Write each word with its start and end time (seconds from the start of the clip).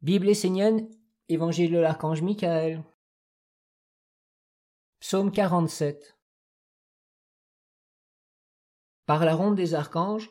Bible 0.00 0.28
essénienne, 0.28 0.88
Évangile 1.28 1.72
de 1.72 1.78
l'archange 1.78 2.22
Michael. 2.22 2.84
Psaume 5.00 5.32
47. 5.32 6.16
Par 9.06 9.24
la 9.24 9.34
ronde 9.34 9.56
des 9.56 9.74
archanges, 9.74 10.30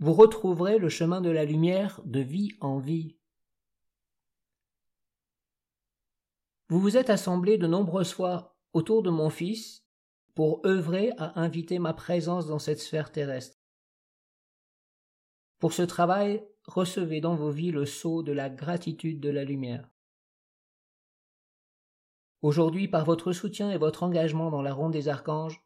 vous 0.00 0.12
retrouverez 0.12 0.78
le 0.78 0.90
chemin 0.90 1.22
de 1.22 1.30
la 1.30 1.46
lumière 1.46 2.02
de 2.04 2.20
vie 2.20 2.52
en 2.60 2.78
vie. 2.78 3.16
Vous 6.68 6.78
vous 6.78 6.98
êtes 6.98 7.08
assemblés 7.08 7.56
de 7.56 7.66
nombreuses 7.66 8.12
fois 8.12 8.54
autour 8.74 9.02
de 9.02 9.08
mon 9.08 9.30
Fils 9.30 9.82
pour 10.34 10.60
œuvrer 10.66 11.12
à 11.16 11.40
inviter 11.40 11.78
ma 11.78 11.94
présence 11.94 12.46
dans 12.46 12.58
cette 12.58 12.80
sphère 12.80 13.10
terrestre. 13.10 13.56
Pour 15.58 15.72
ce 15.72 15.82
travail, 15.82 16.46
recevez 16.66 17.20
dans 17.20 17.36
vos 17.36 17.50
vies 17.50 17.70
le 17.70 17.86
sceau 17.86 18.22
de 18.22 18.32
la 18.32 18.50
gratitude 18.50 19.20
de 19.20 19.30
la 19.30 19.44
lumière. 19.44 19.88
Aujourd'hui, 22.42 22.88
par 22.88 23.04
votre 23.04 23.32
soutien 23.32 23.70
et 23.70 23.78
votre 23.78 24.02
engagement 24.02 24.50
dans 24.50 24.62
la 24.62 24.72
ronde 24.72 24.92
des 24.92 25.08
archanges, 25.08 25.60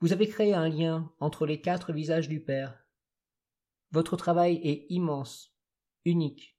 vous 0.00 0.12
avez 0.12 0.28
créé 0.28 0.54
un 0.54 0.68
lien 0.68 1.12
entre 1.20 1.44
les 1.44 1.60
quatre 1.60 1.92
visages 1.92 2.28
du 2.28 2.40
Père. 2.40 2.86
Votre 3.90 4.16
travail 4.16 4.60
est 4.62 4.86
immense, 4.88 5.54
unique. 6.04 6.56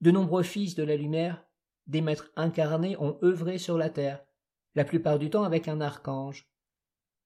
De 0.00 0.10
nombreux 0.10 0.42
fils 0.42 0.74
de 0.74 0.82
la 0.82 0.96
lumière, 0.96 1.44
des 1.86 2.00
maîtres 2.00 2.30
incarnés 2.36 2.96
ont 2.98 3.18
œuvré 3.22 3.58
sur 3.58 3.76
la 3.76 3.90
terre, 3.90 4.24
la 4.74 4.84
plupart 4.84 5.18
du 5.18 5.28
temps 5.28 5.44
avec 5.44 5.68
un 5.68 5.80
archange. 5.80 6.50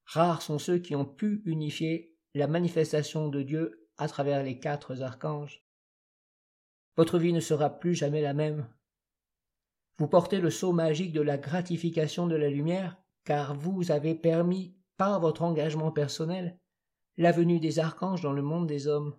Rares 0.05 0.43
sont 0.43 0.59
ceux 0.59 0.79
qui 0.79 0.97
ont 0.97 1.05
pu 1.05 1.43
unifier 1.45 2.17
la 2.35 2.47
manifestation 2.47 3.29
de 3.29 3.43
Dieu 3.43 3.86
à 3.99 4.09
travers 4.09 4.43
les 4.43 4.59
quatre 4.59 5.03
archanges. 5.03 5.65
Votre 6.97 7.19
vie 7.19 7.33
ne 7.33 7.41
sera 7.41 7.71
plus 7.71 7.95
jamais 7.95 8.23
la 8.23 8.35
même. 8.35 8.69
Vous 9.99 10.09
portez 10.09 10.41
le 10.41 10.51
sceau 10.51 10.73
magique 10.73 11.13
de 11.13 11.21
la 11.21 11.39
gratification 11.39 12.27
de 12.27 12.37
la 12.37 12.49
lumière, 12.49 12.97
car 13.25 13.55
vous 13.55 13.91
avez 13.91 14.15
permis, 14.15 14.77
par 14.97 15.21
votre 15.21 15.43
engagement 15.43 15.93
personnel, 15.93 16.59
la 17.19 17.33
venue 17.33 17.61
des 17.61 17.79
archanges 17.79 18.23
dans 18.23 18.33
le 18.33 18.43
monde 18.43 18.67
des 18.67 18.87
hommes. 18.87 19.17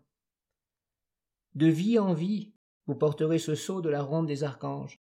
De 1.54 1.68
vie 1.68 2.00
en 2.00 2.14
vie, 2.14 2.54
vous 2.88 2.96
porterez 2.96 3.40
ce 3.40 3.56
sceau 3.56 3.82
de 3.82 3.90
la 3.90 4.02
ronde 4.02 4.28
des 4.28 4.44
archanges. 4.44 5.00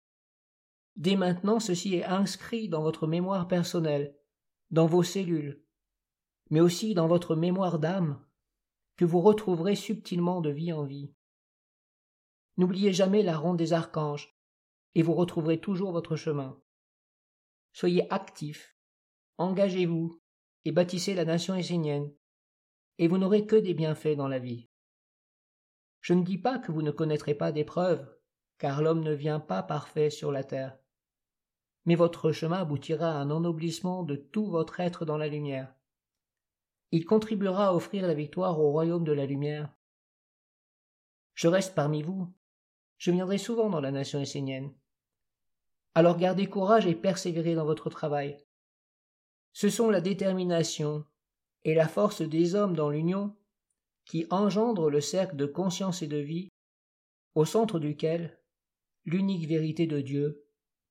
Dès 0.95 1.15
maintenant, 1.15 1.59
ceci 1.59 1.95
est 1.95 2.05
inscrit 2.05 2.69
dans 2.69 2.81
votre 2.81 3.07
mémoire 3.07 3.47
personnelle, 3.47 4.15
dans 4.71 4.87
vos 4.87 5.03
cellules, 5.03 5.63
mais 6.49 6.59
aussi 6.59 6.93
dans 6.93 7.07
votre 7.07 7.35
mémoire 7.35 7.79
d'âme, 7.79 8.19
que 8.97 9.05
vous 9.05 9.21
retrouverez 9.21 9.75
subtilement 9.75 10.41
de 10.41 10.49
vie 10.49 10.73
en 10.73 10.83
vie. 10.83 11.13
N'oubliez 12.57 12.91
jamais 12.91 13.21
la 13.21 13.37
ronde 13.37 13.57
des 13.57 13.73
archanges, 13.73 14.35
et 14.95 15.03
vous 15.03 15.13
retrouverez 15.13 15.59
toujours 15.59 15.91
votre 15.91 16.15
chemin. 16.15 16.59
Soyez 17.73 18.11
actifs, 18.11 18.75
engagez-vous, 19.37 20.19
et 20.65 20.71
bâtissez 20.71 21.13
la 21.13 21.25
nation 21.25 21.53
essénienne, 21.53 22.11
et 22.97 23.07
vous 23.07 23.19
n'aurez 23.19 23.45
que 23.45 23.55
des 23.55 23.75
bienfaits 23.75 24.17
dans 24.17 24.27
la 24.27 24.39
vie. 24.39 24.67
Je 26.01 26.13
ne 26.13 26.23
dis 26.23 26.39
pas 26.39 26.57
que 26.57 26.71
vous 26.71 26.81
ne 26.81 26.91
connaîtrez 26.91 27.35
pas 27.35 27.51
d'épreuves, 27.51 28.11
car 28.57 28.81
l'homme 28.81 29.03
ne 29.03 29.13
vient 29.13 29.39
pas 29.39 29.61
parfait 29.61 30.09
sur 30.09 30.31
la 30.31 30.43
terre. 30.43 30.79
Mais 31.85 31.95
votre 31.95 32.31
chemin 32.31 32.61
aboutira 32.61 33.11
à 33.11 33.19
un 33.21 33.29
ennoblissement 33.29 34.01
de 34.01 34.15
tout 34.15 34.47
votre 34.47 34.79
être 34.79 35.05
dans 35.05 35.17
la 35.17 35.27
lumière 35.27 35.76
il 36.91 37.05
contribuera 37.05 37.67
à 37.67 37.73
offrir 37.73 38.07
la 38.07 38.13
victoire 38.13 38.59
au 38.59 38.71
royaume 38.71 39.03
de 39.03 39.11
la 39.11 39.25
lumière. 39.25 39.73
Je 41.33 41.47
reste 41.47 41.75
parmi 41.75 42.01
vous. 42.01 42.33
Je 42.97 43.11
viendrai 43.11 43.37
souvent 43.37 43.69
dans 43.69 43.81
la 43.81 43.91
nation 43.91 44.19
essénienne. 44.19 44.73
Alors 45.93 46.17
gardez 46.17 46.47
courage 46.47 46.87
et 46.87 46.95
persévérez 46.95 47.55
dans 47.55 47.65
votre 47.65 47.89
travail. 47.89 48.37
Ce 49.53 49.69
sont 49.69 49.89
la 49.89 50.01
détermination 50.01 51.05
et 51.63 51.73
la 51.73 51.87
force 51.87 52.21
des 52.21 52.55
hommes 52.55 52.75
dans 52.75 52.89
l'union 52.89 53.35
qui 54.05 54.25
engendrent 54.29 54.89
le 54.89 55.01
cercle 55.01 55.35
de 55.35 55.45
conscience 55.45 56.01
et 56.01 56.07
de 56.07 56.17
vie, 56.17 56.49
au 57.35 57.45
centre 57.45 57.79
duquel 57.79 58.39
l'unique 59.05 59.47
vérité 59.47 59.85
de 59.85 59.99
Dieu 59.99 60.45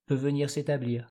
peut 0.07 0.15
venir 0.15 0.51
s'établir. 0.51 1.09